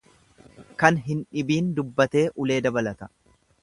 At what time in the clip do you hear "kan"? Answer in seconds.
0.83-0.97